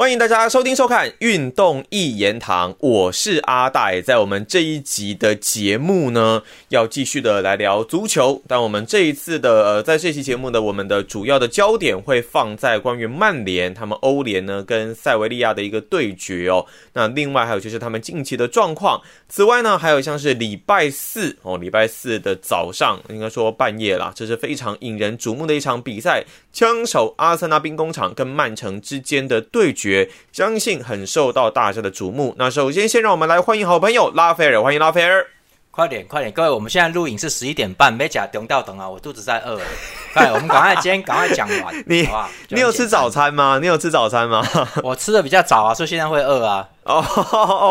[0.00, 4.00] 欢迎大家收听收看《运动一言堂》，我是阿戴。
[4.00, 8.40] 在我们这一集的节目呢，要继续的来聊足球。
[8.48, 16.64] 但我们这一次的呃，在这期节目呢，我们的主要的焦点会放在关于曼联他们欧联呢跟塞维利亚的一个对决哦。
[16.94, 19.02] 那另外还有就是他们近期的状况。
[19.28, 26.24] 此外呢，还有像是礼拜四哦，礼拜四的早上，应该说半夜啦，这是非常引人瞩目的一场比赛，
[26.54, 29.89] 枪手阿森纳兵工厂跟曼城之间的对决。
[29.90, 32.32] 绝相信很受到大家的瞩目。
[32.38, 35.26] 那首先，先让我们来欢迎好朋友拉斐尔，欢迎拉斐尔。
[35.72, 39.58] 快点，快点，各位，我们现在录影是十一点半，没假等到等啊，我肚子在饿。
[40.12, 42.06] 快，我们赶快今天赶快讲完， 你？
[42.48, 43.58] 你有吃早餐吗？
[43.60, 44.44] 你有吃早餐吗？
[44.82, 46.68] 我吃的比较早啊，所以现在会饿啊。
[46.82, 47.00] 哦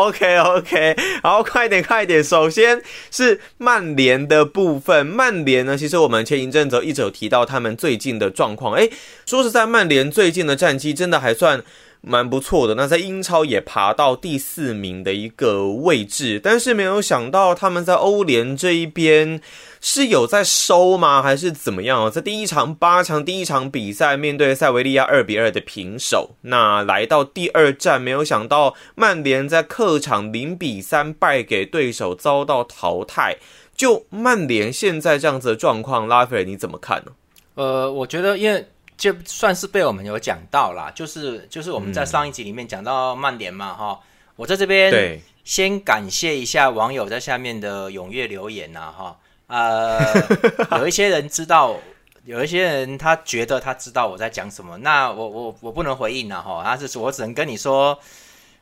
[0.06, 2.24] ，OK，OK，好，快点，快点。
[2.24, 8.74] 首先是曼联的部分，曼联呢，其实我们前一阵子一直有提到他们最近的状况。
[8.76, 8.90] 诶，
[9.26, 11.62] 说实在，曼联最近的战绩真的还算。
[12.02, 19.40] 蛮不错的，那在英超也爬到第四名的一个位置，但是没有想到他们在欧联这一边
[19.82, 21.22] 是有在收吗？
[21.22, 33.36] 还是怎么样在第一场八强第一场比赛面对塞维利亚二比二的平手，那来到第二战，没有想到曼联在客场零比三败给对手，遭到淘汰。
[33.76, 37.12] 就曼联现在这样子的状况，拉斐尔你怎么看呢？
[37.56, 38.66] 呃，我觉得因为。
[39.00, 43.98] 就算是被我们有讲到啦，就是就是我们在上一集里面讲到曼联嘛，哈，
[44.36, 49.98] 我在这边先感谢一下网友在下面的踊跃留言呐，哈，呃，
[50.78, 51.78] 有一些人知道，
[52.26, 57.98] 有一些人他觉得他知道我在讲什么，那我我我不能回应了哈，他是我只能跟你说，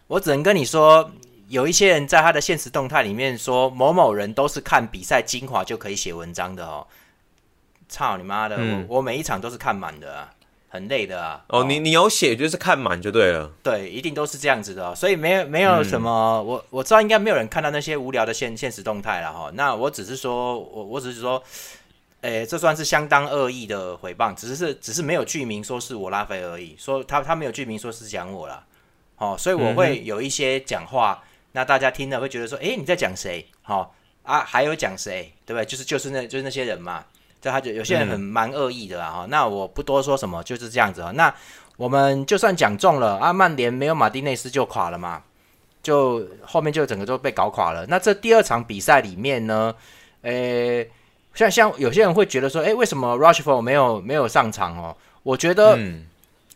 [0.06, 1.10] 我只能跟你说，
[1.48, 6.86] 有一些人在他的现实动态里面说某某人都是看比赛精华就可以写文章的哦。
[7.88, 8.56] 操你妈的！
[8.56, 10.30] 我我每一场都是看满的，啊，
[10.68, 11.42] 很累的啊。
[11.48, 13.50] 哦，你你有写就是看满就对了。
[13.62, 19.50] 对，一定都是这样子的，所以没有没有什么，我我知道应该没有人看到那些无聊的现现实动态了哈。
[19.54, 21.42] 那我只是说，我我只是说，
[22.20, 28.64] 诶，这算是相当恶意的回谤，只是只是没有剧名说是我拉菲而已，说他他没有剧名说是讲我了。
[29.16, 33.44] 哦，所以我会有一些讲话，那大家听了会觉得说，诶，你在讲谁？
[33.62, 35.32] 好啊，还有讲谁？
[35.46, 35.64] 对不对？
[35.64, 37.04] 就是就是那就是那些人嘛。
[37.40, 41.12] 这他就有些人很蛮恶意的啊，哈，那我不多说什么，就是这样子啊。
[41.14, 41.32] 那
[41.76, 45.22] 我们就算讲中了啊，曼联没有马丁内斯就垮了嘛，
[45.82, 47.86] 就后面就整个都被搞垮了。
[47.86, 49.72] 那这第二场比赛里面呢，
[50.22, 50.84] 呃，
[51.34, 54.96] 像像有些人会觉得说，哎，为什么 Rushford 没有没有上场哦？
[55.22, 55.78] 我觉得，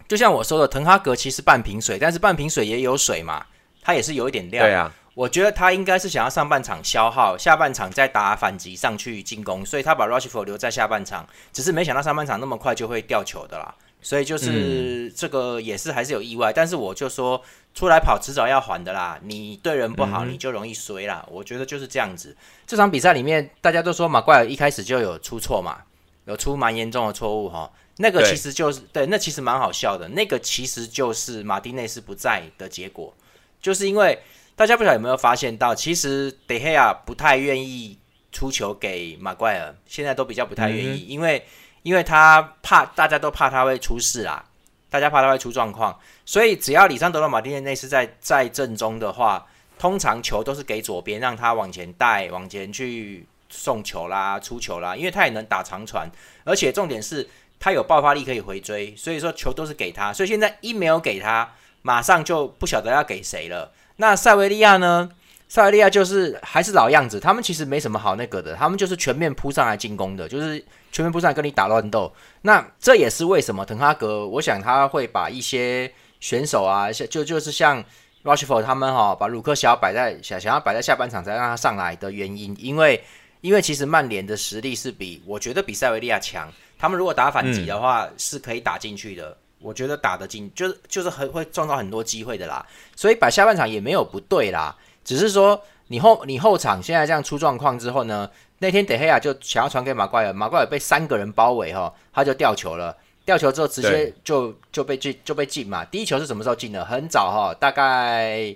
[0.09, 3.47] 就像我说的，滕哈格其实半瓶水，但是半瓶水也有水嘛，
[3.81, 4.65] 他也是有一点料。
[4.65, 4.93] 对啊。
[5.15, 17.43] 我觉得他应该是想要上半场消耗，下半场再打反击上去进攻，所以他把 Rushford 留在下半场，只是没想到上半场那么快就会掉球的啦，所以就是这个也是还是有意外，但是我就说
[17.75, 22.35] 出来跑迟早要还的啦，你对人不好你就容易衰啦，我觉得就是这样子。
[22.67, 25.83] 这场比赛里面大家都说马怪尔一开始就有出错嘛，
[26.25, 33.15] 有出蛮严重的错误哈，那个其实就是对，那其实蛮好笑的，那个其实就是马丁内斯不在的结果，
[33.61, 34.19] 就是因为。
[34.55, 37.99] 大家不晓得有没有发现到，其实德黑亚不太愿意
[38.31, 41.45] 出球给马怪尔，现在都比较不太愿意，因为
[41.83, 44.45] 因为他怕大家都怕他会出事啦，
[44.91, 49.47] 大家怕他会出状况，所以只要里桑德罗马丁内斯在在正中的话，
[49.79, 56.09] 通常球都是给左边，让他往前带，往前去送球啦、出球啦，因为他也能打长传，
[56.45, 63.73] 而且重点是他有爆发力可以回追，所以说球都是给他，所以现在一没有给他，马上就不晓得要给谁了。
[63.97, 65.11] 那塞维利亚呢？
[65.49, 72.11] 塞维利亚就是还是老样子，他们其实没什么好那个的，他们就是全面扑上来进攻的，就是全面扑上来跟你打乱斗。
[72.41, 77.85] 那这也是为什么滕哈格，我想他会把一些选手啊，像就就是像
[78.25, 83.05] Rushford 他们哈，把鲁克想要摆在想想要摆在下半场才让他上来的原因，因为
[83.43, 89.37] 因为其实曼联的实力是比我觉得比塞维利亚强，他们如果打反击的话是可以打进去的。
[89.63, 92.65] 我觉得打得进，就是就是很会创造很多机会的啦，
[92.97, 98.29] 所以摆下半场也没有不对啦，只是说你后你后场现在这样出状况之后呢，
[98.59, 106.85] 那天德黑亚就想要传给马怪尔，马怪尔被三个人包围哈，他就掉球了，掉球之后直接就就被进就被进嘛，第一球是什么时候进的？
[106.85, 108.55] 很早哈，大概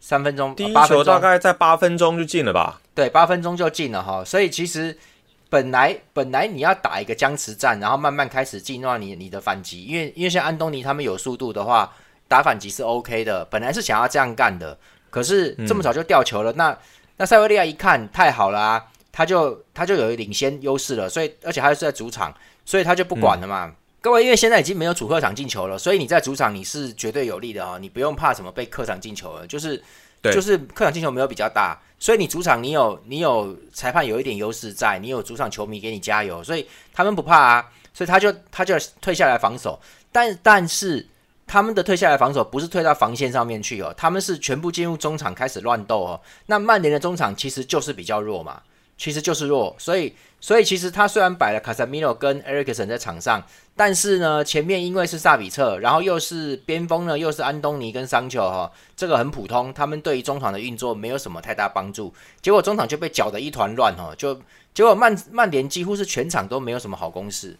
[0.00, 2.80] 三分钟，第一球大概在八分钟就进了吧？
[2.94, 4.98] 对，八分钟就进了哈，所以其实。
[5.52, 11.92] 本来本来你要打一个僵持战，然后慢慢开始进入你你的反击，因为因为像安东尼他们有速度的话，
[12.26, 13.44] 打反击是 OK 的。
[13.50, 14.78] 本来是想要这样干的，
[15.10, 16.74] 可是这么早就掉球了，那
[17.18, 18.82] 那塞维利亚一看太好了啊，
[19.12, 22.34] 他就他就有领先优势了，所以而且他是在主场，
[22.64, 29.82] 所以他就不管了嘛，各位，因为现在已经没有主客场进球了，所以你在主场你是绝对有利的啊，你不用怕什么被客场进球了，就是
[30.30, 39.80] 就是客场进球没有比较大，所以你主场你有你有裁判有一点优势在，你有主场球迷给你加油，所以他们不怕啊，所以他就他就退下来防守，
[40.12, 41.06] 但但是
[41.46, 48.62] 他们的退下来防守不是退到防线上面去哦，他们是全部进入中场开始乱斗哦，那曼联的中场其实就是比较弱嘛。
[48.98, 53.40] 其实就是弱，所以所以其实他虽然摆了卡萨米诺跟埃里克森在场上，
[53.76, 64.34] 但是呢，前面因为是萨比策，然后又是边锋呢，又是安东尼跟桑丘哈，这个很普通，他们对于中场的运作没有什么太大帮助，结果中场就被搅得一团乱哈，就
[64.74, 67.56] 结果曼曼联几乎是全场都没有什么好攻势，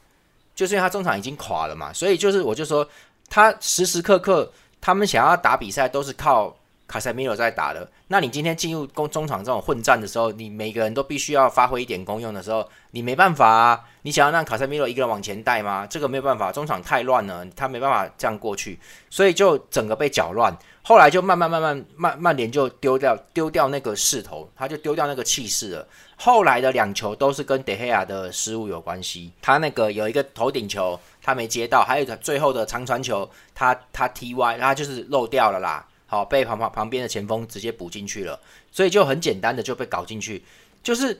[0.52, 2.86] 就是因为他中场已经垮了嘛，所以就是我就说
[3.30, 6.56] 他时时刻刻他们想要打比赛都是靠。
[6.92, 13.80] 卡塞米罗在打的，那你今天进入攻中场这种混战的时候，你每个人都必须要发挥一点功用的时候，你没办法啊！
[14.02, 15.86] 你想要让卡塞米罗一个人往前带吗？
[15.86, 18.78] 这个没有办法，中场太乱了，他没办法这样过去，
[19.08, 20.54] 所以就整个被搅乱。
[20.82, 25.88] 后来就慢慢慢慢慢曼联就丢掉丢掉那个势头，他就丢掉那个气势了。
[26.16, 35.86] 后来的两球都是跟德黑亚的失误有关系，他那个有一个头顶球他没接到，还有一个最后的长传球他他踢歪，他就是漏掉了啦。
[36.12, 38.38] 好，被旁旁旁边的前锋直接补进去了，
[38.70, 40.44] 所以就很简单的就被搞进去，
[40.82, 41.18] 就是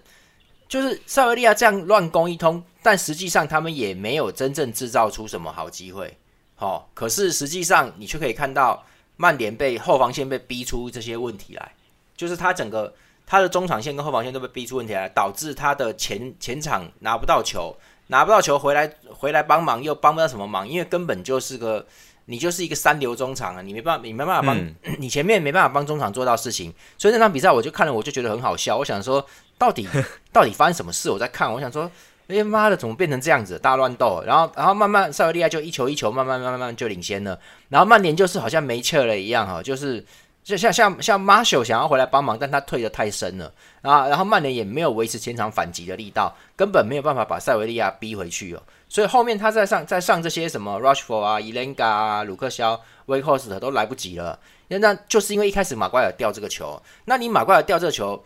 [0.69, 6.15] 就是塞维利亚这样乱攻一通，但实际上他们也没有真正制造出什么好机会。
[6.57, 8.85] 好，可是实际上你却可以看到
[9.17, 11.73] 曼联被后防线被逼出这些问题来，
[12.15, 12.95] 就是他整个
[13.27, 17.75] 他的中场线跟后防线都被逼出问题来，导致他的前前场拿不到球，
[18.09, 21.87] 拿不到球回来回来帮忙又帮不到什么忙，因为根本就是个。
[22.27, 28.77] 你就是一个三流中场啊，你没办法，你没办法帮， 你前面没办法帮中场做到事情，所以那场比赛我就看了，我就觉得很好笑。
[28.77, 29.25] 我想说，
[29.59, 29.89] 到底
[30.33, 31.11] 到底发生什么事？
[31.11, 31.91] 我在看，我想说，
[32.29, 34.23] 哎妈的，怎么变成这样子，大乱斗？
[34.25, 37.39] 然后，然后慢慢塞维利亚就一球一球，慢慢慢慢慢就领先了。
[37.69, 40.05] 然后曼联就是好像没气了一样哈，就是
[40.45, 43.53] 就像像像马修想要回来帮忙，但他退的太深了
[43.83, 44.07] 啊。
[44.09, 48.63] 然后曼联也没有维持前场反击的力道，根本没有办法把塞维利亚逼回去哦。
[48.93, 58.23] 所以后面他在上在上这些什么 Rushford 啊、伊兰加啊、鲁克肖、Wehcost 都来不及了，那那就是因为一开始马奎尔掉这个球，那你马奎尔掉这个球，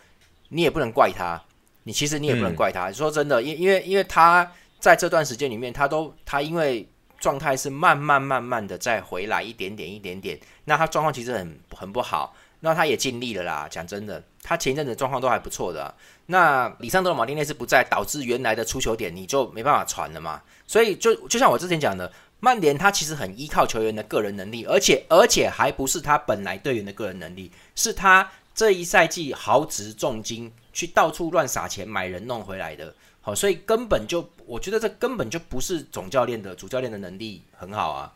[0.48, 1.40] 你也不能怪他，
[1.84, 2.90] 你其实你也不能怪他。
[2.90, 6.84] 说真的，因因为因为他在这段时间里面，他都他因为
[7.20, 12.34] 状态是慢慢慢慢的再回来一点点一点点，那他状况其实很很不好。
[12.60, 15.94] 那他也尽力了啦，讲真的，他前一阵子状况都还不错的。
[16.26, 20.42] 那里桑德罗马丁内斯不在，导致原来的出球点你就没办法传了嘛。
[20.66, 22.10] 所以就就像我之前讲的，
[22.40, 32.92] 曼联他其实很依靠球员的个人能力，而且而且还不是他本来队员的个人能力，是他这一赛季豪值重金去到处乱撒钱买人弄回来的。
[33.20, 38.12] 好，所以根本就我觉得这根本就不是总教练的主教练的能力很好啊。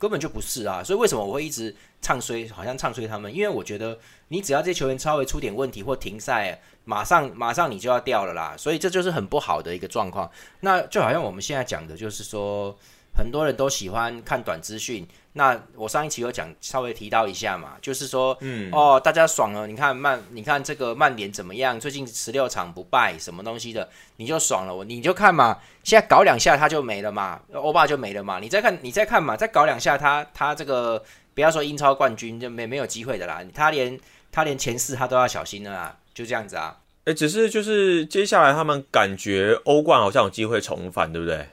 [0.00, 3.32] 根本就不是啊，所以为什么我会一直唱衰，好像唱衰他们？
[3.32, 3.96] 因为我觉得
[4.28, 10.28] 你只要这球员稍微出点问题或停赛，马上马上你就要掉了啦，所以这就是很不好的一个状况。
[10.60, 12.74] 那就好像我们现在讲的，就是说。
[13.12, 21.78] 很多人都喜欢看短资讯，那我上一期有讲，稍微提到一下嘛，就是说，嗯，哦，大家爽了，你看曼，你看这个曼联怎么样？
[21.78, 31.02] 最近十六场不败，什么东西的，你就爽了，我你就看嘛，现在搞两下他就没了嘛，欧巴就没了嘛，你再看，你再看嘛，再搞两下他，他这个
[31.34, 33.98] 不要说英超冠军就没没有机会的啦，他连
[34.32, 41.46] 他连前四他都要小心的啦，就这样子啊，哎，只是就是接下来他们感觉欧冠好像有机会重返，对不对？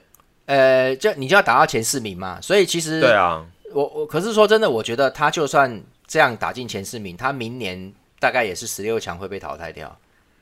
[0.48, 9.94] 呃，就你就要打到前四名嘛，所以其实对啊，我我可是说真的，我觉得他就算这样打进前四名，他明年大概也是十六强会被淘汰掉，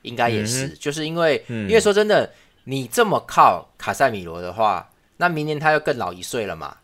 [0.03, 2.31] 应该也是，就是因为因为说真的，
[2.63, 6.77] 你这么靠卡塞米罗的话，那明年他又更老一岁了嘛，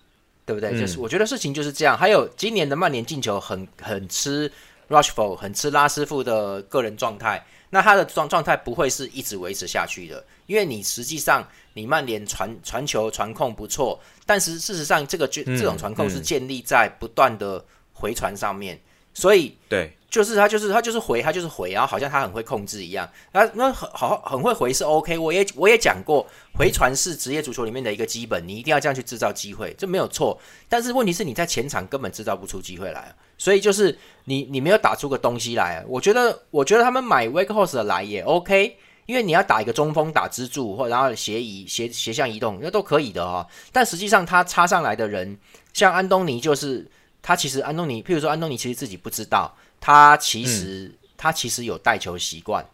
[0.46, 0.78] 对不对？
[0.78, 1.98] 就是我觉得事情就是这样。
[1.98, 4.52] 还有今年的曼联进球很很吃
[4.90, 7.42] Rushford，很吃拉师傅的个人状态。
[7.74, 18.80] 那他的状状态不会是一直维持下去的，因为你实际上你曼联传传球传控不错，但是事实上这个这这种传控是建立在不断的回传上面，
[19.12, 19.98] 所以对。
[20.14, 23.10] 就是他，就是他，就是回，他就是回，然后好像他很会控制一样。
[23.32, 25.18] 那那很好，很会回是 OK。
[25.18, 30.40] 我也我也讲过，回传是职业足球里面的一个基本，你一定要这样去制造机会，这没有错。
[30.70, 35.84] 但是问题是你在前场根本制造不出机会来，所以就是你你没有打出个东西来。
[35.88, 43.46] 我觉得我觉得他们买 Wake Horse 来也 OK，因为你要打一个中锋打支柱，或然后斜移斜斜向移动，那都可以的哦。
[43.72, 45.38] 但实际上他插上来的人，
[45.74, 46.90] 像安东尼，就是
[47.22, 49.54] 他其实安东尼，譬如说安东尼其实自己不知道。
[49.86, 52.66] 他其实他其实有带球习惯，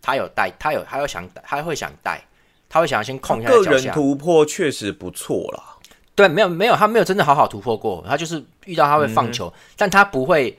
[0.00, 2.24] 他有带，他有他有想他会想带，
[2.70, 5.73] 他会想要先控一下个人突破确实不错啦。
[6.14, 10.56] 对，没有没有，他没有真的好好突破过，他就是遇到他会放球，但他不会，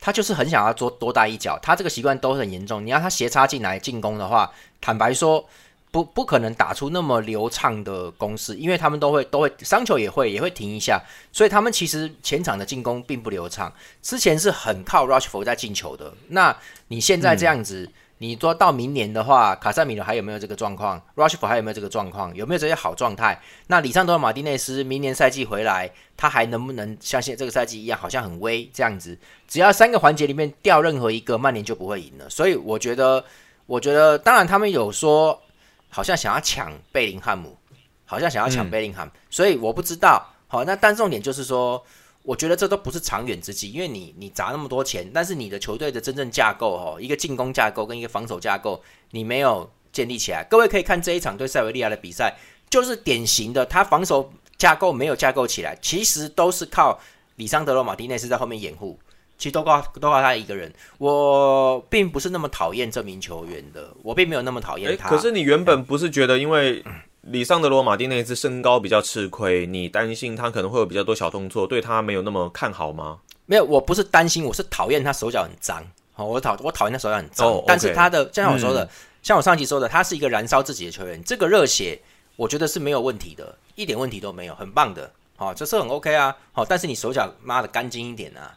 [0.00, 2.84] 他就是很想要多多带一脚，他这个习惯都很严重。
[2.84, 4.50] 你要他斜插进来进攻的话，
[4.80, 5.44] 坦白说，
[5.92, 11.00] 不不可能打出那么流畅的攻势，因为他们都会都会伤球也会也会停一下，
[11.32, 13.72] 所以他们其实前场的进攻并不流畅。
[14.02, 16.56] 之前是很靠 Rushford 在进球的，那
[16.88, 17.88] 你现在这样子。
[18.20, 22.34] 你说到明年的话，卡塞米罗还有没有这个状况？Rushford 还有没有这个状况？
[22.34, 23.40] 有没有这些好状态？
[23.68, 29.16] 那里桑多马丁内斯明年赛季回来，他还能不能像现这个赛季一样，好像很威这样子？
[29.46, 32.28] 只要三个环节里面掉任何一个，曼联就不会赢了。
[32.28, 33.24] 所以我觉得，
[33.66, 35.40] 我觉得，当然他们有说，
[35.88, 37.56] 好像想要抢贝林汉姆，
[38.04, 40.26] 好像想要抢贝林汉姆，所以我不知道。
[40.48, 41.84] 好，那但重点就是说。
[42.28, 48.82] 我觉得这都不是长远之计，因为你你砸那么多钱，但是你的球队的真正架构哦，一个进攻架构跟一个防守架构，
[49.12, 50.44] 你没有建立起来。
[50.44, 52.36] 各位可以看这一场对塞维利亚的比赛，
[52.68, 57.00] 就是典型的，他防守架构没有架构起来，其实都是靠
[57.36, 59.00] 里桑德罗马丁内斯在后面掩护，
[59.38, 60.70] 其实都靠都靠他一个人。
[60.98, 65.08] 我并不是那么讨厌这名球员的，我并没有那么讨厌他。
[65.08, 66.84] 可是你原本不是觉得因为？
[67.30, 73.18] 里桑德罗马丁内斯身高比较吃亏，你担心他可能会有比较多小动作，对他没有那么看好吗？
[73.44, 75.84] 没有，我不是担心，我是讨厌他手脚很脏。
[76.14, 77.62] 好，我讨我讨厌他手脚很脏。
[77.66, 78.88] 但是他的，就像我说的，
[79.22, 81.22] 像我上集说的，他是一个燃烧自己的球员。
[81.22, 82.00] 这个热血，
[82.36, 85.10] 我觉得是没有问题的，一点问题都没有，很棒的。
[85.36, 86.34] 好，这是很 OK 啊。
[86.52, 88.56] 好，但是你手脚妈的干净一点啊，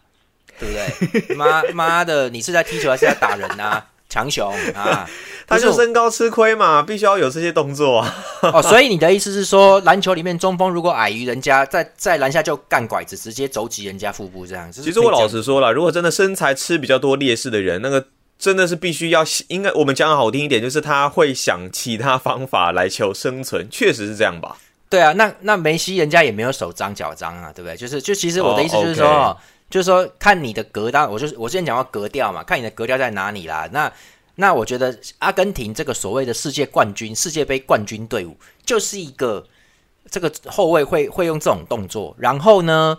[0.57, 1.35] 对不对？
[1.35, 3.85] 妈妈的，你是在踢球还是在打人啊？
[4.11, 5.09] 强雄 啊，
[5.47, 8.13] 他就身高吃亏嘛，必须要有这些动作啊。
[8.41, 14.81] 哦，所以你的意思是说，篮球里面中锋如果矮于人家，在在篮下就干拐子，直接肘击人家腹部这样子。
[14.81, 18.05] 其实我老实说了，如果真的身材吃比较多劣势的人，那个
[18.37, 24.57] 真的是必须要，应该我们讲的好听一点，就是他会想其他方法来求生存，确实是这样吧？
[24.89, 27.77] 对啊，那那梅西人家也没有手脏脚脏啊，对不对？
[27.77, 29.37] 就是就其实我的意思就是说。
[29.71, 33.67] 就是说，看你的格调，我就是我之前讲过格调嘛，看你的格调在哪里啦。
[33.71, 33.91] 那
[34.35, 38.35] 那我觉得阿根廷这个所谓的世界冠军、世界杯冠军队伍，
[38.65, 39.43] 就是一个
[40.09, 42.13] 这个后卫会会用这种动作。
[42.19, 42.97] 然后呢，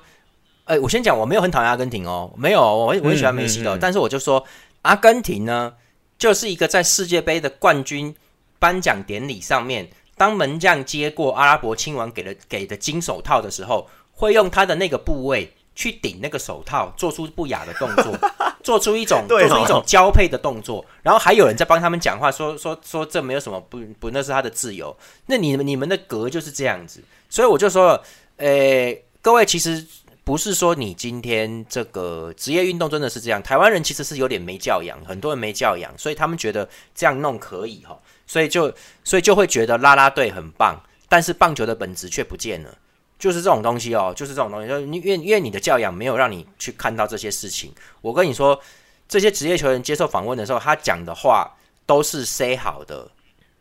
[0.64, 3.76] 哎，我先讲，我没有很讨厌阿根廷哦，没有，我我很喜欢梅西的。
[3.78, 4.44] 但是我就说，
[4.82, 5.74] 阿根廷呢，
[6.16, 8.14] 就是一个在世界杯的冠军
[8.58, 15.52] 颁奖典礼上面，当门将接过阿拉伯亲王给的给的金手套的时候，会用他的那个部位。
[15.74, 18.16] 去顶那个手套，做出不雅的动作，
[18.62, 24.96] 做出一种做出一种交配的动作，然后还有人在帮他们讲话，说说说这没有什么不不，那是他的自由。
[25.26, 28.02] 那你们你们的格就是这样子，所以我就说，
[28.36, 29.84] 呃，各位其实
[30.24, 42.76] 不是说你今天这个职业运动真的是这样，台湾人其实是有点没教养，很多人没教养，所以他们觉得这样弄可以哈，所以就所以就会觉得啦啦队很棒，但是棒球的本质却不见了。
[43.22, 47.72] 就是这种东西哦，就是这种东西，就是因为因为你的教养没有让你去看到这些事情。
[48.00, 48.60] 我跟你说，
[49.08, 51.48] 这些职业球员接受访问的时候，他讲的话
[51.86, 53.08] 都是 say 好的。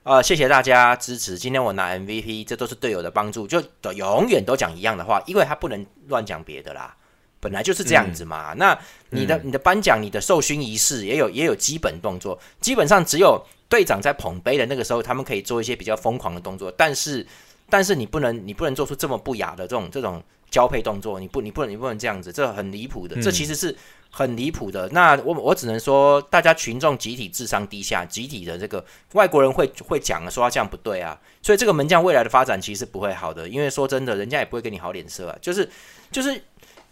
[0.02, 3.62] 呃，谢谢大家支持，今天我拿 MVP，这都是队友的帮助，就
[3.94, 6.96] 永远都讲一样的话，因为他不能乱讲别的啦，
[7.40, 8.56] 本来就是这样子嘛。
[8.58, 8.76] 那
[9.12, 13.40] 你的你的颁奖、你的授勋仪式也有也有基本动作，基本上只有
[13.70, 17.24] 队长在捧杯的那个时候，他们可以做一些比较疯狂的动作，但是。
[17.72, 23.74] 但是你不能，你不能做出这么不雅的这种这种交配动作，你不，你不能，你不能这样子，这很离谱的，这其实是
[24.10, 24.90] 很离谱的。
[24.90, 35.70] 那我我只能说，大家群众集体智商低下，集体的这个外国人会会讲说他这样不对啊，所以这个门将未来的发展其实不会好的，因为说真的，人家也不会给你好脸色啊，就是
[36.12, 36.34] 就是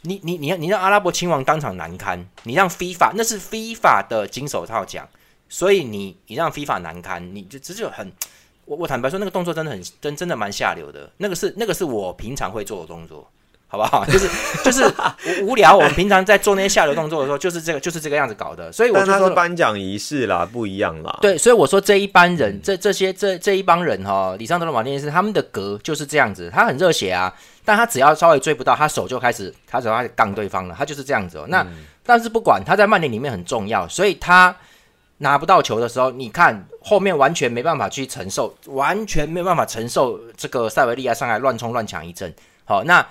[0.03, 5.05] 你你你你让阿拉伯亲王当场难堪，你让 FIFA 那是 FIFA 的金手套奖，
[5.49, 8.09] 所以你你让 FIFA 难堪，你就这就很。
[8.69, 11.09] 我我坦白说，那个动作真的很真，真的蛮下流的。
[11.17, 13.27] 那个是那个是我平常会做的动作，
[13.67, 14.05] 好不好？
[14.05, 14.29] 就是
[14.63, 14.85] 就是
[15.41, 15.75] 无聊。
[15.75, 18.71] 我们平常在做那些下流动作的时候，就是这个就是这个样子搞的。
[18.71, 21.17] 所以我就说颁奖仪式啦，不一样啦。
[21.19, 26.51] 对，所以我说这一班人，这这些这这一帮人哈，李尚德罗马丁斯他们的格就是这样子。
[26.53, 27.33] 他很热血啊，
[27.65, 30.75] 但他只要稍微追不到，他手就开始他只要开始杠对方了。
[30.77, 31.39] 他就是这样子。
[31.39, 31.45] 哦。
[31.47, 31.65] 那
[32.05, 34.55] 但是不管他在曼联里面很重要，所以他。
[35.19, 42.33] 拿不到球的时候，你看后面完全没办法去承受，完全没有办法承受这个塞维利亚上来乱冲乱抢一阵。
[42.65, 43.05] 好，那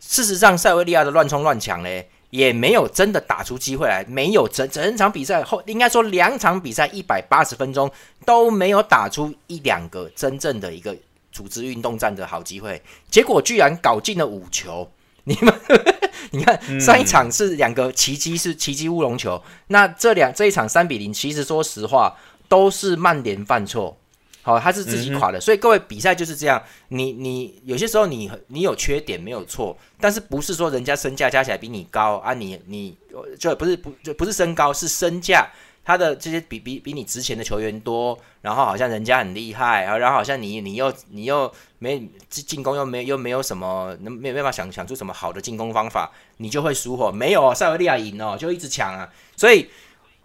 [0.00, 7.90] 事实上塞维利亚的乱冲乱抢嘞，也没有真的打出机会来，没有整整场比赛后，应该说两场比赛一百八十分钟
[8.26, 10.96] 都没有打出一两个真正的一个
[11.30, 14.90] 组织运动战的好机会，结果居然搞进了五球。
[15.24, 15.54] 你们，
[16.32, 19.40] 你看上一场是两个奇迹，是奇迹乌龙球。
[19.68, 22.16] 那这两这一场三比零，其实说实话
[22.48, 23.96] 都是曼联犯错，
[24.42, 26.60] 好，他是自己垮的，所以各位比赛就是这样。
[26.88, 32.34] 你你有些时候你你有缺点没有错，但是不是说人家身价加起来比你高啊？
[32.34, 32.96] 你你
[33.38, 35.48] 就不是不就不是身高是身价，
[35.84, 47.10] 他的这些比比比你值钱的球员多，然后好像人家很厉害，然后好像你你又你又没进攻又没又没有什么能没有办法想想出什么好的进攻方法，你就会输哦。
[47.10, 49.68] 没有哦塞维利亚赢哦，就一直抢啊，所以。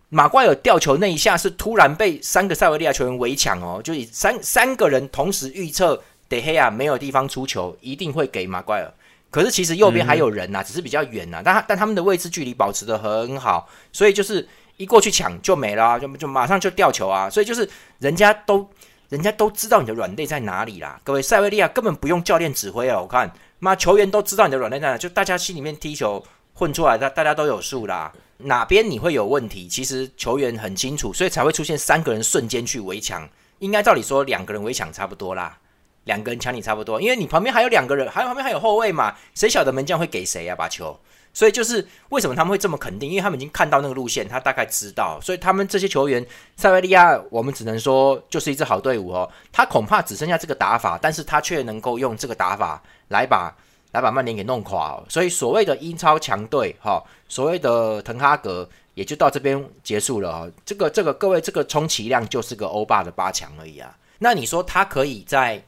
[0.10, 8.94] 马怪尔吊球那一下是突然被三个塞维利亚球员围抢哦，就以三三个人同时预测德黑亚没有地方出球，一定会给马怪尔。
[9.30, 14.48] 可是其实右边还有人呐，只是比较远呐，但他但他们的位置距离保持的很好，所以就是
[14.78, 17.30] 一过去抢就没了，就就马上就掉球啊。
[17.30, 17.70] 所以就是
[18.00, 18.68] 人家都
[19.10, 21.00] 人家都知道你的软肋在哪里啦。
[21.04, 28.12] 各位塞维利亚根本不用教练指挥啊，我看妈球员都知道你的软肋在哪，就大家心里面踢球混出来的，大家都有数啦。
[28.40, 29.68] 哪边你会有问题？
[29.68, 33.28] 其实球员很清楚，所以才会出现三个人瞬间去围抢。
[33.58, 35.58] 应该照理说两个人围抢差不多啦，
[36.04, 40.56] 两个人抢你差不多，因为你旁边还有两个人，还有旁边还有后卫嘛，谁晓得门将会给谁啊？
[40.56, 41.00] 把球，
[41.38, 43.12] 所以就是为什么他们会这么肯定？
[43.12, 46.25] 因为他们已经看到那个路线，他大概知道，所以他们这些球员，
[46.56, 49.29] 塞维利亚，我们只能说就是一支好队伍哦。
[49.51, 53.56] 他恐怕只剩下这个打法，但是他却能够用这个打法来把。
[53.94, 60.48] 来把曼联给弄垮，所以所谓的英超强队，哈，所谓的滕哈格也就到这边结束了啊。
[60.65, 63.98] 这个这个各位，这个充其量就是个欧霸的八强而已啊。
[64.20, 65.63] 那你说他可以在，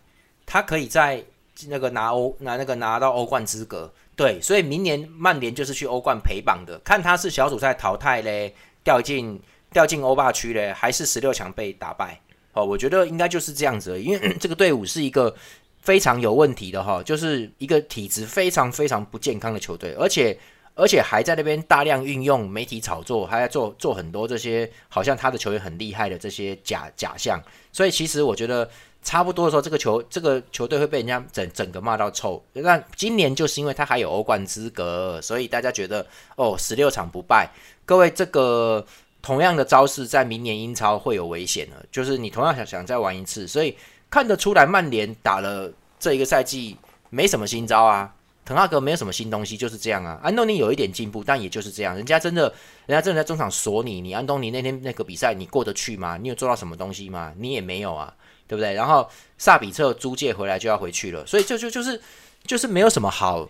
[0.45, 1.23] 他可以在
[1.69, 9.39] 那个拿欧拿那个拿到欧冠资格，对，所以明年曼联就是去欧冠陪榜的，看他是小组赛淘汰嘞，掉进
[9.71, 12.19] 掉进欧霸区嘞，还是十六强被打败？
[12.51, 15.33] 哦，我觉得应该就是这样子，因为 这个队伍是一个。
[15.81, 20.38] 非常有问题的哈，就是一个体质非常非常不健康的球队，而且
[20.79, 27.41] 而且还在那边大量运用媒体炒作，还在做做很多这些好像他的球员很厉害的这些假假象。
[27.71, 28.69] 所以其实我觉得
[29.03, 32.43] 差不多的时候，这个球这个球队会被人家整整个骂到臭。
[32.53, 36.05] 那今年就是因为他还有欧冠资格，所以大家觉得
[36.36, 37.50] 哦，十六场不败。
[37.86, 38.86] 各位，这个
[39.21, 43.75] 同样的招式在明年英超会有危险的，就是你同样想想再玩一次，所以。
[44.12, 46.75] 看得出来，曼联打了这一个赛季
[47.12, 48.12] 没什么新招啊，
[48.49, 50.19] 滕哈格没有什么新东西，就是这样啊。
[50.23, 51.95] 安东尼有一点进步，但也就是这样。
[51.95, 52.51] 人家真的，
[52.88, 56.17] 人家真的在中场锁你，你安东尼那天那个比赛你过得去吗？
[56.17, 57.31] 你有做到什么东西吗？
[57.38, 58.12] 你也没有啊，
[58.47, 58.73] 对不对？
[58.73, 59.07] 然后
[59.38, 62.01] 萨比策租借回来就要回去了，所以就就就是
[62.43, 63.47] 就是没有什么好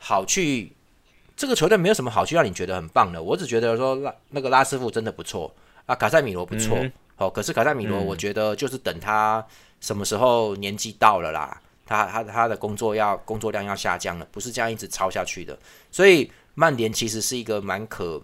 [0.00, 0.72] 好去
[1.36, 3.22] 这个球队没有什么好去让你觉得很棒的。
[3.22, 5.54] 我只觉得说拉那个拉师傅真的不错
[5.86, 6.76] 啊，卡塞米罗不错，
[7.14, 9.46] 好，可是卡塞米罗我觉得就是等他。
[9.80, 11.58] 什么时候年纪到了啦？
[11.90, 15.58] 他他他的工作要工作量要下降了，不是这样一直超下去的。
[15.90, 18.22] 所以曼联其实是一个蛮可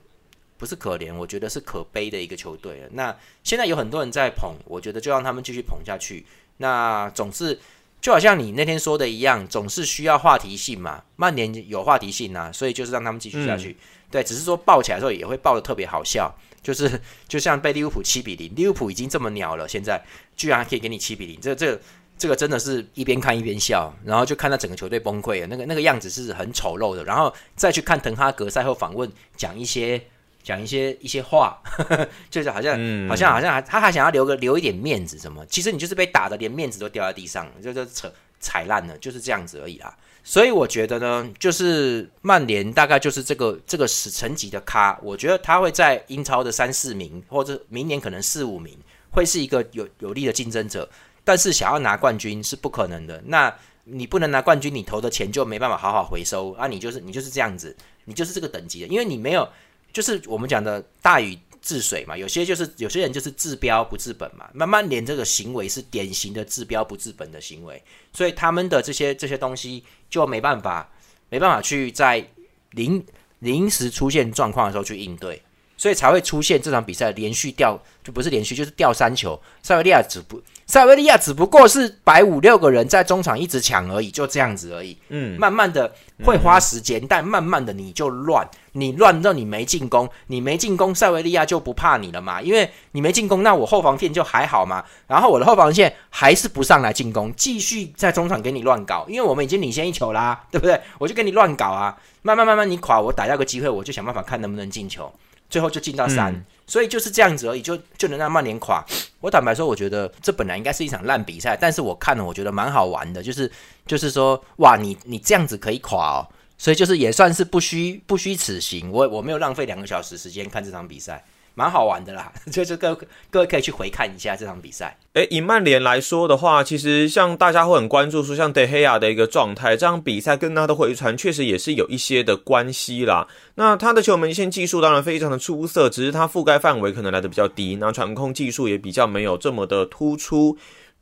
[0.57, 2.89] 不是可怜，我觉得是可悲的一个球队了。
[2.93, 6.25] 那现在有很多人在捧，我觉得就让他们继续捧下去。
[6.59, 7.59] 那总是
[8.01, 11.03] 就好像你那天说的一样，总是需要话题性嘛。
[11.17, 13.77] 曼联有话题性啊，所以就是让他们继续下去。
[14.13, 16.33] 对，只是说爆起来的时候也会爆的特别好笑。
[16.63, 20.03] 就是就像被利物浦七比零，利物浦已经这么鸟了，现在
[20.37, 21.81] 居然还可以给你七比零，这这
[22.19, 30.01] 这个真的是一边看一边笑，然后就看到整个球队崩溃了，那个那个样子是很丑陋的，然后再去看滕哈格赛后访问，讲一些
[30.43, 31.61] 讲一些一些话，
[32.31, 32.73] 就是好像
[33.09, 39.95] 好像好像还他还想要留个留一点面子什么，其实你就是被打的连面子都掉在地上，就就扯踩烂了，就是这样子而已啦。
[40.25, 48.77] 所以我觉得呢，就是曼联大概就是这个这个十层级的咖，我觉得他会在英超的三四名，或者明年可能四五名，
[49.13, 50.89] 会是一个有有力的竞争者。
[51.27, 53.21] 但是想要拿冠军是不可能的。
[53.27, 56.69] 那你不能拿冠军，你投的钱就没办法好好回收啊！
[56.69, 59.49] 你就是你就是这样子，你就是这个等级的，因为你没有，
[59.93, 62.17] 就是我们讲的大禹治水嘛。
[62.17, 64.49] 有些就是有些人就是治标不治本嘛。
[64.55, 69.85] 慢慢连这个行为是典型的治标不治本的行为，所以他们的这些这些东西。
[70.09, 70.89] 就没办法，
[71.31, 72.25] 没办法去在
[72.71, 73.05] 临
[73.41, 75.43] 临时出现状况的时候去应对，
[75.77, 79.37] 所以才会出现这场比赛连续掉，就不是连续就是掉三球。
[79.65, 84.99] 塞维利亚只不，塞维利亚只不过是摆五六个人在中场一直抢而已，就这样子而已。
[85.11, 85.93] 嗯，慢慢的
[86.25, 88.47] 会花时间，但慢慢的你就乱。
[88.73, 92.43] 你乱到你没进攻，你没进攻，塞维利亚就不怕你了嘛？
[92.43, 94.85] 因为你没进攻，那我后防线就还好嘛。
[95.07, 100.79] 然后我的后防线还是不上来进攻，继续在中场给你乱搞，因为我们已经领先一球啦，对不对？
[100.99, 105.11] 我就给你乱搞啊，慢慢慢慢你垮，我逮到个机会，我就想办法看能不能进球，
[105.49, 108.85] 最后就进到三，所以就是这样子而已，就就能让曼联垮。
[109.21, 113.51] 我坦白说，我觉得这本来应该是一场烂比赛，但是我看了，我觉得蛮好玩的，就是
[113.87, 116.29] 就是说，哇，你你这样子可以垮哦。
[116.59, 121.23] 所以就是也算是不虚不虚此行，我我没有浪费两个小时时间看这场比赛，
[121.57, 122.33] 蛮好玩的啦。
[122.53, 122.97] 就是各
[123.29, 124.97] 各位可以去回看一下这场比赛。
[125.15, 133.27] 诶，以曼联来说的话，其实像大家会很关注说，像德黑亚的一个状态，这场比赛跟他的回传确实也是有一些的关系啦。
[133.57, 140.57] 那他的球门线技术当然非常的出色，只是他覆盖范围可能来的比较低，那传控技术也比较没有这么的突出。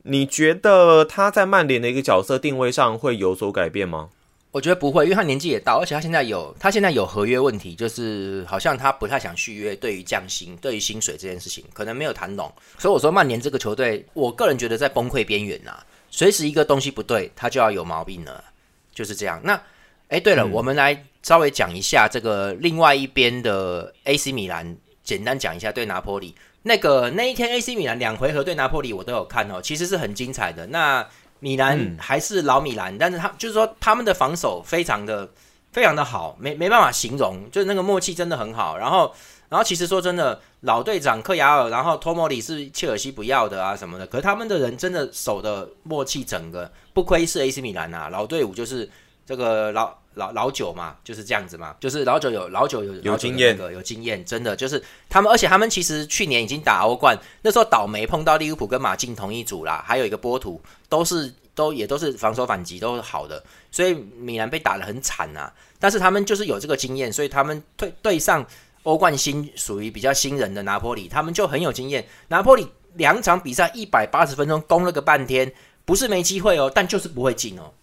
[0.07, 4.09] 你觉得他在曼联的一个角色定位上会有所改变吗？
[4.55, 9.75] 我觉得不会，因为他年纪也大，而且他现在有他现在有合约问题，就是好像他不太想续约。
[9.75, 12.49] 对于降薪、对于薪水这件事情，可能没有谈拢。
[12.77, 15.77] 所以我说曼联这个球队，我个人觉得在崩溃边缘呐，
[16.09, 18.41] 随时一个东西不对，他就要有毛病了，
[18.93, 19.41] 就是这样。
[19.43, 19.61] 那
[20.07, 30.65] 哎，对了，我们来稍微讲一下这个另外一边的 AC 米兰，简单讲一下对拿坡里那个那一天 AC 米兰两回合对拿坡里我都有看哦，其实是很精彩的。
[30.67, 31.05] 那
[31.39, 35.29] 米兰还是老米兰，但是他就是说他们的防守非常的
[35.71, 38.77] 非常的好，没没办法形容，就是那个默契真的很好。
[38.77, 39.13] 然后，
[39.49, 48.89] 然后其实说真的，老队长克亚尔，然后托莫里是切尔西不要的啊什么的，可是他们的人真的守的默契，整个不亏是 AC 米兰啊，老队伍就是
[49.25, 49.95] 这个老。
[50.15, 65.51] 老老九嘛，就是这样子嘛，就是老九有老九有有经验的有经验，真的就是他们，而且他们其实去年已经打欧冠，那时候倒霉碰到利物浦跟马竞同一组啦，还有一个波图都是都也都是防守反击都是好的，所以米兰被打得很惨呐。
[65.81, 68.47] 但是他们就是有这个经验，所以他们对对上
[68.83, 72.07] 欧冠新属于比较新人的拿破里，他们就很有经验。
[72.29, 75.51] 拿破里两场比赛一百八十分钟攻了个半天，
[75.83, 77.73] 不是没机会哦，但就是不会进哦。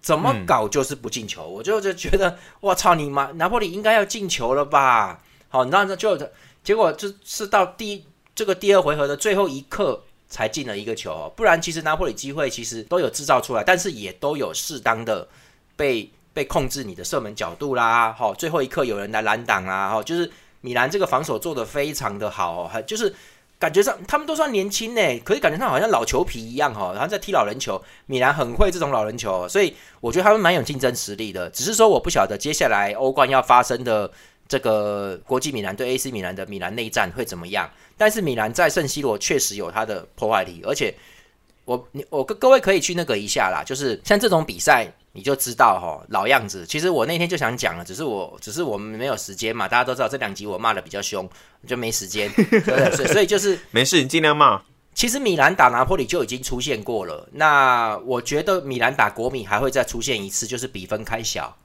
[0.00, 3.26] 怎么搞就是不进球，我就就觉得我操你妈！
[3.32, 5.22] 拿破里应该要进球了吧？
[5.48, 6.18] 好，那那就
[6.62, 15.28] 结果就是到第这个第二回合的最后一刻才进了一个球，不然其实拿破里机会其实都有制造出来，但是也都有适当的
[15.76, 18.12] 被被控制你的射门角度啦。
[18.12, 19.90] 好，最后一刻有人来拦挡啦。
[19.90, 20.30] 哈，就是
[20.62, 23.14] 米兰这个防守做的非常的好，还就是。
[23.60, 27.80] 感觉上他们都算年轻呢，可是感觉上好像老球皮一样哈，然后在踢老人球。
[28.06, 31.48] 米兰很会这种老人球，所以我觉得他们蛮有竞争实力的。
[31.50, 34.10] 只是说我不晓得接下来欧冠要发生的
[34.48, 37.70] 这个国际米兰对 AC 米兰的米兰内战会怎么样。
[37.98, 40.94] 但是米兰在圣西罗确实有他的破坏力，而且
[41.70, 44.92] 我你我各各位可以去那个一下啦，就是像这种比赛。
[45.12, 46.64] 你就知道哈，老样子。
[46.64, 49.66] 其实我那天就想讲了，只是我只是我们没有时间嘛。
[49.66, 51.28] 大家都知道这两集我骂的比较凶，
[51.66, 52.30] 就没时间。
[52.94, 54.62] 所以所以就是 没事，你尽量骂。
[54.94, 57.28] 其实米兰打拿破里就已经出现过了。
[57.32, 61.56] 那我觉得米兰打国米还会再出现一次，就是比分开小，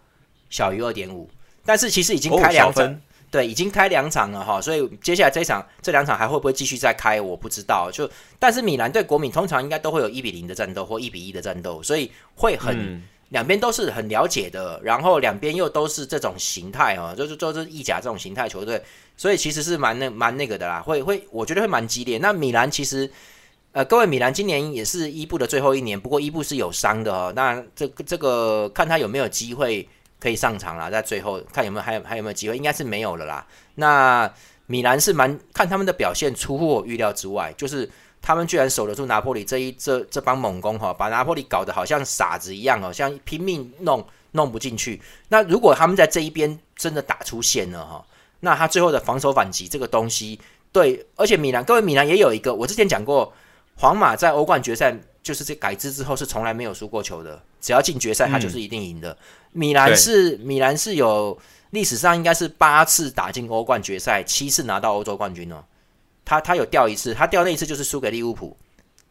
[0.49, 1.29] 小于二点五。
[1.63, 2.99] 但是其实已经开两场，
[3.35, 4.61] 对，已经开两场了哈。
[4.61, 7.89] 所以接下来这一场、这两场还会不会继续再开，我不知道。
[7.91, 13.01] 就但是米兰对国米通常应该都会有一比零的战斗或一比一的战斗，所以会很。
[13.29, 18.79] 两边都是很了解的，然后两边又都是这种形态啊，就是就是意甲这种形态球队，
[19.17, 22.19] 所以其实是蛮那蛮那个的啦，会会我觉得会蛮激烈。
[22.19, 23.09] 那米兰其实，
[23.71, 27.33] 呃，各位米兰今年也是伊布的最后一年，不过伊布是有伤的哦。
[27.35, 29.85] 那这个这个看他有没有机会
[30.19, 33.45] 可以上场了，在最后看有没有还有还有没有机会，应该是没有了啦。
[33.75, 34.31] 那
[34.67, 37.89] 米兰是蛮看他们的表现出乎我预料之外，就是。
[38.27, 44.99] 他们居然守得住拿破里这一这这帮猛攻哈，把拿破里搞得好像傻子一样哦，像拼命弄弄不进去。
[45.27, 48.03] 那如果他们在这一边真的打出线了哈，
[48.39, 50.39] 那他最后的防守反击这个东西，
[50.71, 53.31] 对，而且米兰各位米兰也有一个，我之前讲过，
[53.75, 59.17] 皇马在欧冠决赛就是这改制之后是从来没有输过球的，只要进决赛他就是一定赢的。
[59.53, 61.35] 米兰是米兰是有
[61.71, 65.63] 历史上应该是八次打进欧冠决赛，七次拿到欧洲冠军哦。
[66.23, 68.55] 他他有掉一次，他掉那一次就是输给利物浦，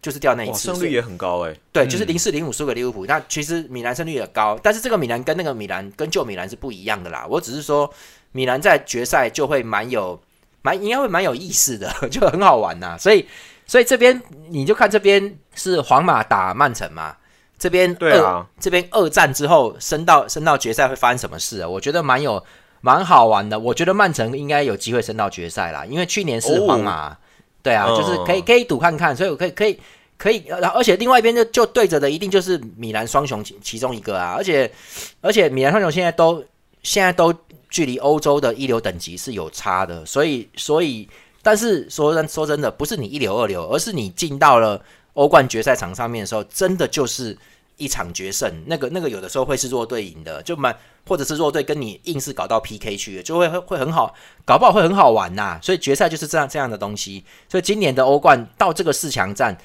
[0.01, 1.57] 就是掉那一次，胜率也很高哎。
[1.73, 3.05] 对，就是零四零五输给利物浦。
[3.07, 7.27] 那其实米兰胜率也高，但是这个米兰跟那个米兰跟旧米兰是不一样的啦。
[7.29, 7.93] 我只是说，
[8.31, 10.21] 米兰在决赛就会蛮有
[10.63, 12.97] 蛮应该会蛮有意思的， 就很好玩呐。
[12.97, 13.27] 所以
[13.67, 17.17] 所以这边你就看这边是皇马打曼城嘛，
[17.59, 21.69] 这边对啊，这边二战之后升到升到决赛会发生什么事啊？
[21.69, 22.45] 我觉得蛮有。
[22.85, 27.17] 蛮好玩的，我觉得曼城应该有机会升到决赛啦，因为去年是皇马，
[27.63, 29.81] 对啊，就是可以可以赌看看，所以我可以可以
[30.19, 34.71] 可以，然后而且另外一边就就对着的一定就是米兰双雄其其中一个啊，而且
[35.23, 36.45] 而且米兰双雄现在都
[36.83, 37.35] 现在都
[37.71, 41.09] 距离欧洲的一流等级是有差的，所以所以
[41.45, 47.39] 但是说真说真的，不是你一流二流，而是你进到了欧冠决赛场上面的时候，真的就是。
[47.77, 50.73] 一场决胜，那个那个有的时候会是弱队赢的，就蛮
[51.09, 55.59] 或者是弱队跟你硬是搞到 PK 去，就会会很好，搞不好会很好玩呐。
[55.61, 57.25] 所以决赛就是这样这样的东西。
[57.49, 59.59] 所以今年的欧冠到这个四强战，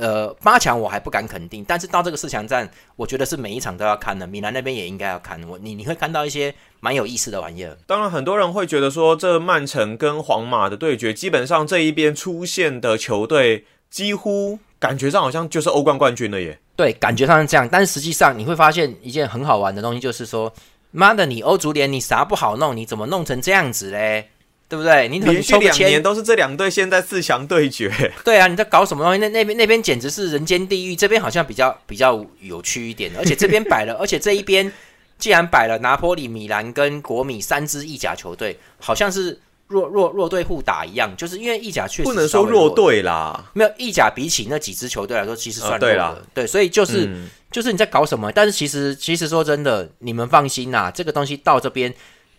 [0.00, 4.26] 呃，八强我还不敢肯定，但是到这个四强战，我觉得是每一场都要看的。
[4.26, 7.76] 米兰那边也应该要看，我你你会看到一些蛮有意思的玩意儿。
[7.86, 16.58] 当然，很多人会觉得说，这曼城跟皇马的对决，基本上这一边出现的球队，几乎感觉上好像就是欧冠冠军了耶。
[16.76, 20.52] 对，感觉上是这样，但是实际上你会发现一件很好玩的东西，就是说，
[20.92, 24.30] 妈的，你欧足联你啥不好弄，你怎么弄成这样子嘞？
[24.68, 25.08] 对不对？
[25.08, 27.90] 你连续两年都是这两队现在四强对决。
[28.22, 29.18] 对啊，你在搞什么东西？
[29.18, 33.10] 那那边那边简直是人间地狱，这边好像比较比较有趣一点。
[33.16, 34.70] 而且这边摆了，而且这一边
[35.18, 41.16] 既然摆了拿坡里、米兰跟国米三支意甲球队，好像是弱弱弱队互打一样。
[41.16, 46.22] 就是因为意甲确实不能说弱队啦，没有意甲比起那几支球队来说，其实算弱的。
[46.34, 47.08] 对，所以就是
[47.50, 48.30] 就是你在搞什么？
[48.30, 51.94] 但是其实其实说真的，你们放心呐，这个东西到这边。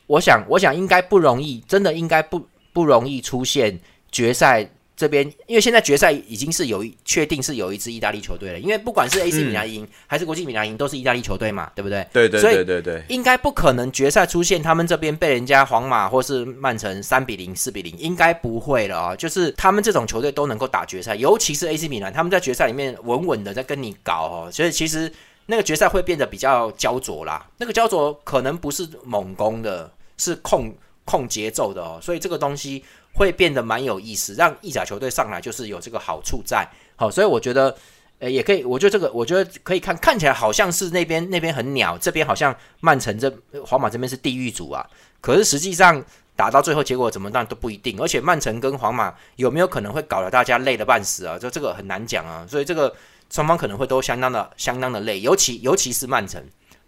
[0.10, 2.42] 我想，我想应该不容易，真的应该不
[2.74, 3.80] 不容易出现
[4.12, 4.68] 决赛
[4.98, 12.08] 这边，因为现在决赛已经是有确定是有一支意大利球队了，因为不管是 AC 米兰赢还是国际米兰赢，都是意大利球队嘛，对不对？
[12.12, 19.16] 对对对对对，应该不可能决赛出现他们这边被人家皇马或是曼城三比零、四比零，应该不会了啊！
[19.16, 25.12] 就是他们这种球队都能够打决赛，尤其是 AC 米兰，他们在决赛里面稳稳的在跟你搞哦，所以其实
[25.46, 29.92] 那个决赛会变得比较焦灼啦，那个焦灼可能不是猛攻的。
[30.20, 30.72] 是控
[31.06, 36.68] 控节奏的哦，所以这个东西会变得蛮有意思，让意甲球队上来就是有这个好处在。
[36.96, 37.76] 好，所以我觉得，
[38.20, 43.34] 呃，也可以，我觉得这个，我觉得可以看，看起来好像是那边那边很鸟，这边好像曼城这
[43.66, 44.86] 皇马这边是地狱组啊。
[45.22, 46.04] 可是实际上
[46.36, 51.40] 打到最后结果怎么样都不一定，而且曼城跟皇马有没有可能会搞得大家累得半死啊？
[51.40, 52.46] 就这个很难讲啊。
[52.48, 52.94] 所以这个
[53.32, 56.44] 双方可能会都相当的相当的累，尤其尤其是曼城，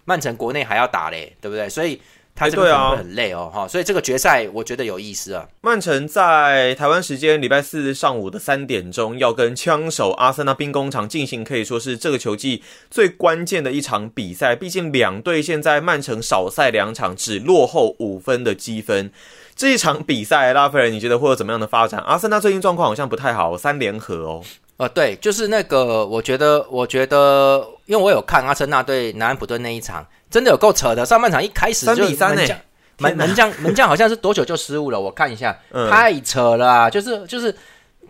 [0.06, 1.68] 曼城国内还要打嘞，对不对？
[1.68, 2.00] 所以。
[2.34, 5.48] 他这个会很累哦，哈，所以这个决赛我觉得有意思啊。
[5.62, 14.56] 曼城在台湾时间礼拜四上午的三点钟要跟枪手阿森纳兵工厂进行，可以说是这个球季最关键的一场比赛。
[14.56, 19.12] 毕竟两队现在曼城少赛两场，只落后五分的积分。
[19.56, 22.00] 这一场比赛，拉斐尔，你觉得会有怎么样的发展？
[22.00, 24.44] 阿森纳最近状况好像不太好，三连和哦。
[24.82, 30.04] 呃，对，就是那个，我觉得，我觉得，因为我有看阿森纳对南安普顿那一场。
[30.28, 32.58] 真的有够扯的，上半场一开始就门将
[32.98, 35.00] 门门将门将好像是多久就失误了？
[35.00, 35.56] 我看一下，
[35.92, 37.56] 太扯了，就是就是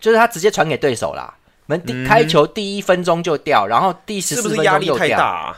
[0.00, 1.34] 就是他直接传给对手啦，
[1.66, 5.54] 门开球第一分钟就掉，然后第十四分钟又掉，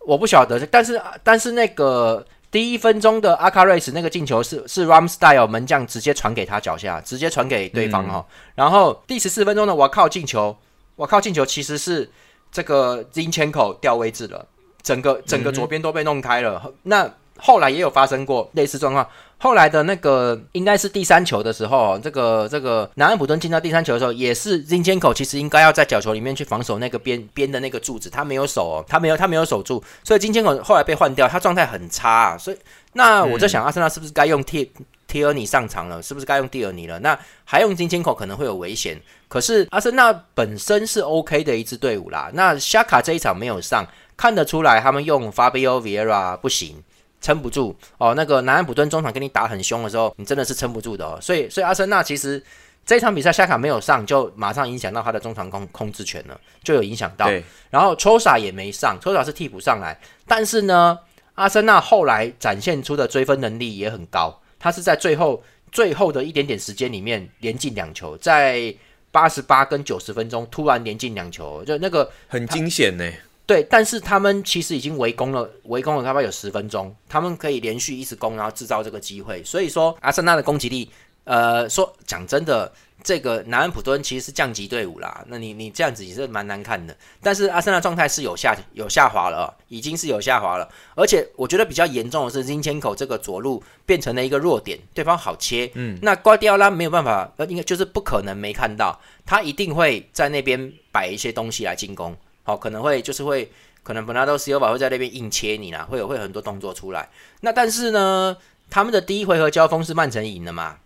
[0.00, 10.56] 我不晓得，但是但是那个第一分钟的阿卡瑞斯那个进球是是 Ramstyle 门将直接传给他脚下，直接传给对方哈，然后第十四分钟呢，我靠进球，
[10.96, 12.10] 我靠进球其实是
[12.50, 14.46] 这个 Zinchenko 掉位置了。
[14.82, 17.06] 整个整个左边都被弄开了，那
[17.40, 19.06] 后来也有发生过类似状况。
[19.42, 32.36] 后来的那个应该是第三球的时候，这个这个南安普顿进到第三球的时候，也是金千口其实应该要在角球里面去防守那个边边的那个柱子，他没有守哦，他没有他没有守住，所以金千口后来被换掉，他状态很差。
[32.36, 32.58] 所以
[32.92, 34.70] 那我在想，阿森纳是不是该用替
[35.06, 36.02] 替尔尼上场了？
[36.02, 36.98] 是不是该用蒂尔尼了？
[36.98, 39.00] 那还用金千口可能会有危险。
[39.26, 43.86] 可是阿森纳本身是 OK 的一支队伍啦，那夏卡这一场没有上。
[44.16, 46.76] 看得出来，他们用 Fabio Vieira 不行，
[47.20, 48.14] 撑不住哦。
[48.14, 51.18] 那个南安普顿中场跟你打很凶的时候，你真的是撑不住的哦。
[51.20, 52.42] 所以，所以阿森纳其实
[52.84, 57.30] 这场比赛夏卡没有上，就马上影响到他的中场控控制权了，就有影响到。
[57.70, 60.98] 然后 Chosa 也没上，Chosa 是替补上来，但是呢，
[61.34, 68.74] 阿森纳后来展现出的追分能力也很高，他是在最后最后的一点点时间里面连进两球，在
[69.12, 73.04] 八十八跟九十分钟突然连进两球，就那个很惊险呢。
[73.50, 79.42] 对，但是他们其实已经围攻了，围攻了大概有十分钟，他们可以连续一直攻，然后制造这个机会。
[79.42, 80.88] 所以说，阿森纳的攻击力，
[81.24, 85.24] 呃，说讲真的，这个南安普敦其实是降级队伍啦。
[85.26, 86.96] 那你你这样子也是蛮难看的。
[87.20, 90.72] 但是阿森纳状态是有下有下滑了，已经是有下滑了。
[90.94, 95.68] 而且我觉得比较严重的是金千口这个左路变成了一个弱点，对方好切。
[95.74, 102.16] 嗯，那瓜迪奥拉没有办法，呃，应该就是不可能没看到，他一定会在那边摆一些东西来进攻。
[102.42, 103.50] 好，可能会就是会，
[103.82, 107.08] 可能本拉多斯尤巴会在那边硬切你啦，会有会很多动作出来。
[107.42, 108.36] 那但是呢，
[108.70, 110.76] 他们的第一回合交锋是曼城赢的嘛？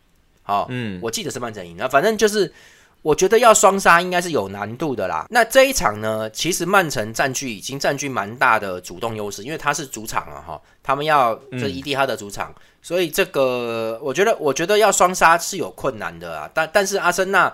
[0.42, 1.88] 好，嗯，我记得是曼城赢的。
[1.88, 2.52] 反正就是，
[3.02, 5.26] 我觉得要双杀应该是有难度的啦。
[5.30, 16.50] 那这一场呢，其实曼城占据已经占据蛮大的主动优势，因为他是主场了哈，他们要这伊蒂哈的主场，所以这个我觉得我觉得要双杀是有困难的啊。
[16.52, 17.50] 但但是阿森纳。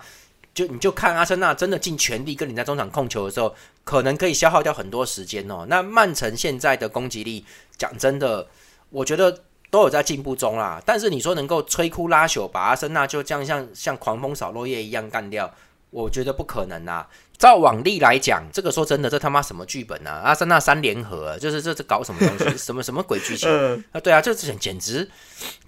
[0.53, 5.65] 就你就看阿森纳真的尽全力跟你在中场控球的时候，可能可以消耗掉很多时间哦。
[5.69, 7.45] 那曼城现在的攻击力，
[7.79, 8.47] 讲真的，
[8.91, 10.83] 我觉得都有在进步中啦。
[10.85, 15.53] 但是你说能够摧枯拉朽，把阿森纳就这样像像狂风扫落叶一样干掉，
[15.91, 17.09] 我觉得不可能啦。
[17.41, 20.21] 照往例来讲，这个说真的，这他妈什么剧本啊？
[20.23, 22.55] 阿森纳三联合，就是这这搞什么东西？
[22.63, 23.49] 什么什么鬼剧情
[23.93, 23.99] 啊？
[24.01, 25.11] 对啊，这简简直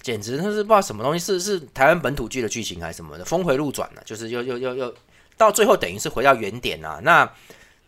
[0.03, 3.25] 简直那是不知道什么东西，是是台湾本土剧的剧情还是什么的？
[3.25, 4.95] 峰回路转了，就是又又又又
[5.39, 7.01] 到最后等于是回到原点啊。
[7.03, 7.27] 那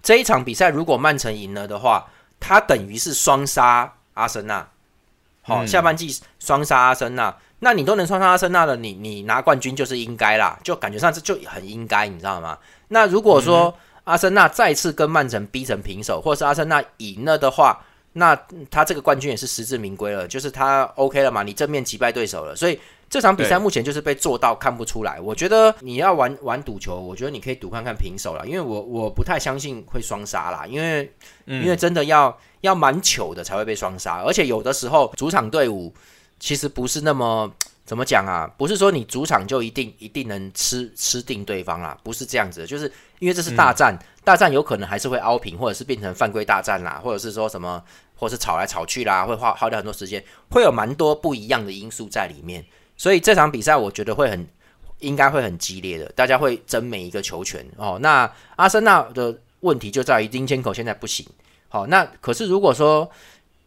[0.02, 4.66] 这一场比赛如果曼城赢了的话，他等于是双杀阿森纳。
[5.42, 12.58] 好，下半季双杀阿森纳，那你都能双杀阿森纳了，你你拿冠军就是应该啦，就感觉上这就很应该，你知道吗？
[12.88, 18.38] 那如果说阿森纳再次跟曼城逼成平手，或者是阿森纳赢了的话，那
[18.70, 21.42] 他这个冠军也是实至名归了，就是他 OK 了嘛？
[21.42, 25.18] 你正面击败对手了，所以这场比赛目前就是被做到看不出来。
[25.20, 31.10] 我觉得你要玩玩赌球，我觉得你可以赌看看平手了，因为我我不太相信会双杀啦，因为
[31.46, 35.92] 因为真的要要蛮糗的才会被双杀，而且有的时候主场队伍
[36.38, 37.52] 其实不是那么。
[37.86, 38.50] 怎么讲啊？
[38.56, 42.66] 不是说你主场就一定一定能吃吃定对方啦，不是这样子的。
[42.66, 43.94] 就是因为这是大战，
[44.24, 47.84] 大战有可能还是会凹平，或者是变成犯规大战啦，或者是说什么，
[48.16, 52.64] 或是吵来吵去啦，会花耗掉很多时间，会有蛮多不一样的因素在里面。
[52.96, 54.48] 所以这场比赛我觉得会很
[55.00, 57.98] 应该会很激烈的，大家会争每一个球权哦。
[58.00, 61.26] 那阿森纳的问题就在于丁千口现在不行。
[61.68, 63.10] 好，那可是如果说。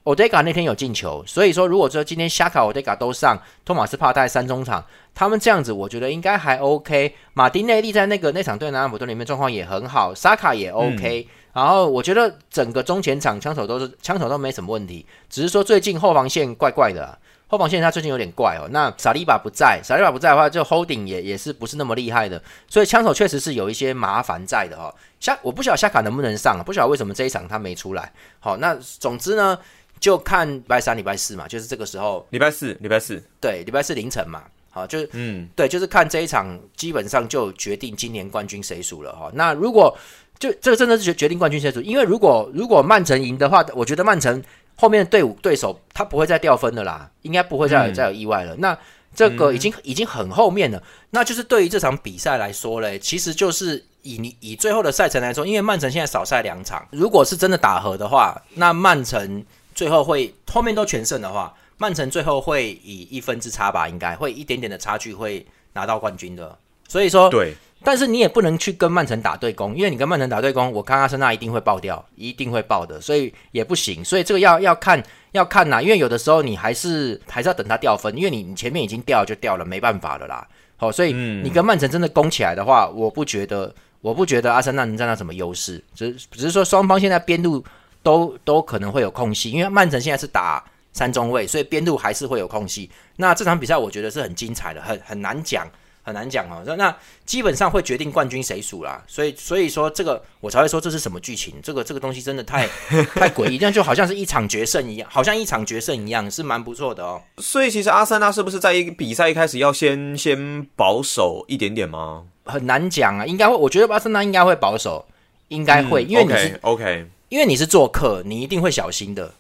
[0.08, 4.82] 奥德加那天有进球，所以说如果说今天夏卡、奥德加都上，托马斯帕带三中场，
[5.14, 7.14] 他们这样子，我觉得应该还 OK。
[7.34, 11.28] 马丁内利在那个那场对南安普顿里面状况也很好，萨卡也 OK。
[11.52, 17.18] 然后我觉得整个中前场枪手都是枪手都没什么问题，只是说最近后防线怪怪的，
[17.48, 18.70] 后防线他最近有点怪哦。
[18.72, 24.94] 那萨利巴不在，萨利巴不在的话，就 holding 也也是不是那么厉害的，所以枪手确实是有一些麻烦在的哦。
[25.20, 28.10] 夏我不晓得夏卡能不能上，不晓得为什么这一场他没出来。
[28.40, 29.60] 好，那总之呢。
[30.00, 32.26] 就看礼拜三、礼拜四嘛，就是这个时候。
[32.30, 39.32] 礼拜四，礼拜四，对，礼拜四凌晨嘛，好，就是嗯，对，就是看这一场，基本上就决定今年冠军谁输了哈。
[39.34, 39.98] 那如果
[40.38, 44.44] 就这个真的是决决定冠军谁输，因为如果如果曼城赢的话，我觉得曼城
[44.76, 48.56] 后面的队伍对手他不会再掉分的啦，应该不会再再有意外了。
[48.58, 48.78] 那
[49.16, 59.44] 这个已经已经很后面了，那就是对于这场比赛来说嘞，其实就是以你以最后的赛程来说，因为曼城现在少赛两场，如果是真的打和的话，那曼城。
[59.78, 66.58] 最后会后面都全胜的话，曼城最后会以一分之差吧，应该会一点点的差距会拿到冠军的。
[66.88, 74.04] 所以说，对，但是你也不能去跟曼城打对攻，因为你跟曼城打对攻，我看阿森纳一定会爆掉，一定会爆的，所以也不行。
[74.04, 80.48] 所以这个要要看要看呐，因为有的时候你还是还是要等他掉分，因为你你前面已经掉就掉了，没办法了啦。
[80.78, 87.64] 好，所以你跟曼城真的攻起来的话，我不觉得我不觉得阿森纳能占到什么优势，只只是说双方现在边路。
[88.04, 92.90] 都都可能会有空隙，因为曼城现在是打三中卫，所以边路还是会有空隙。
[93.18, 95.68] 那这场比赛我觉得是很精彩的，很很难讲，
[96.02, 96.64] 很难讲哦。
[96.78, 99.04] 那基本上会决定冠军谁输啦。
[99.08, 101.56] 所以所以说这个我才会说这是什么剧情？
[101.62, 102.68] 这个这个东西真的太
[103.14, 107.22] 太诡异，这样就好像是一场决胜一样，好像一场决胜一样，是蛮不错的哦。
[107.38, 112.24] 所以其实阿森纳是不是在一比赛一开始要先先保守一点点吗？
[112.46, 115.06] 很难讲啊，应该会，我觉得阿森纳应该会保守，
[115.50, 117.08] 应该会，因为你是 OK。
[117.30, 119.32] 因为你是做客，你一定会小心的，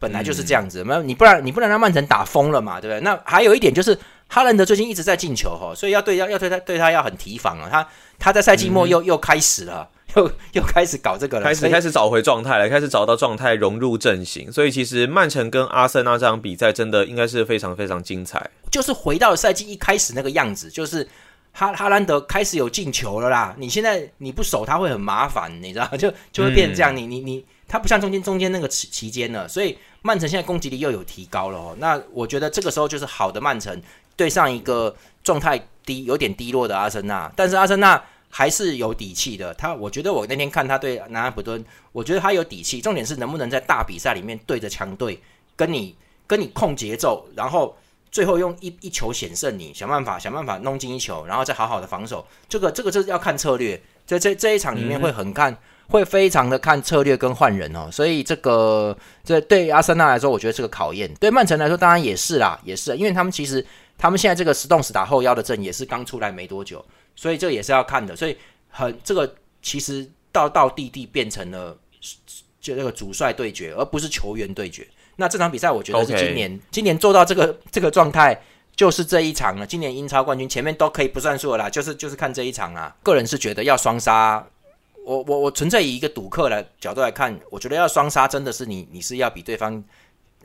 [0.00, 0.82] 本来就是这样子。
[0.82, 3.00] 没有你不然你不能让曼城打疯了嘛，对不对？
[3.00, 3.96] 那还有一点就是
[4.28, 7.68] 哈兰德最近一直在进球哈，所以要对要要对他对他要很提防啊。
[7.70, 14.50] 他他在赛季末又又开始了， 又又开始搞这个了，开始开始找回状态了，开始找到状态融入阵型。
[14.50, 21.08] 所以其实曼城跟阿森纳这场比赛真的应该是非常非常精彩，就是回到赛季一开始那个样子，就是。
[21.58, 23.56] 哈哈兰德开始有进球了啦！
[23.56, 26.94] 你现在你不守他会很麻烦，你知道 就就会变成这样。
[26.94, 31.74] 你你你，他不像中间中间那个期期间了，所以曼城现在攻击力又有提高了哦。
[31.78, 33.80] 那我觉得这个时候就是好的曼城
[34.16, 39.54] 对上一个状态低有点低落的阿森纳，但是阿森纳还是有底气的。
[39.54, 42.82] 他我觉得我那天看他对南安普顿，我觉得他有底气。
[42.82, 45.18] 重点是能不能在大比赛里面对着强队
[45.56, 47.74] 跟你跟你控节奏，然后。
[48.10, 52.26] 最后用一一球险胜你，想办法想办法弄进一球，然后再好好的防守。
[52.48, 55.56] 这个这个这是要看策略，在这这一场里面会很看，
[55.88, 57.90] 会非常的看策略跟换人哦。
[57.90, 63.64] 所以这个这对阿森纳来说，我觉得是个考验；对曼城来说，当然也是啦，也是，因为他们其实
[63.98, 68.16] 他们现在这个石洞石打后腰的阵也是刚出来没多久，所以这也是要看的。
[68.16, 68.36] 所以
[68.70, 71.76] 很这个其实到到地地变成了
[72.60, 74.86] 就那个主帅对决，而不是球员对决。
[75.16, 78.38] 那这场比赛，我觉得是今年今年做到这个这个状态，
[78.74, 79.66] 就是这一场了。
[79.66, 82.94] 今年英超冠军前面都可以不算数了啦，就是就是看这一场啊。
[83.02, 84.46] 个人是觉得要双杀，
[85.04, 89.82] 我我我纯粹以一个赌客来角度来看，我觉得要双杀真的是你你是要比对方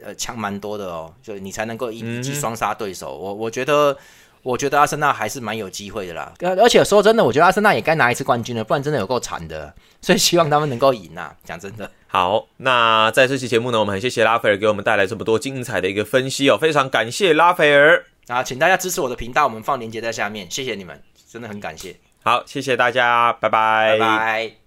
[0.02, 3.18] 呃强蛮多的哦，就你才能够一一击双杀对手。
[3.18, 3.98] 我我觉得
[4.44, 6.34] 我觉得阿森纳还是蛮有机会的啦。
[6.40, 9.74] 呃而且说真的，我觉得阿森纳也该拿一次冠军了，不然真的有够惨的。
[10.02, 11.36] 所以希望他们能够赢啊！
[11.46, 18.04] 讲真的，好，那在这期节目呢，我们很谢谢拉斐尔给我们带来这么多精彩的一个分析哦，非常感谢拉斐尔。
[18.28, 24.61] 啊，请大家支持我的频道，我们放链接在下面，谢谢你们，真的很感谢，好，谢谢大家，拜拜，拜拜。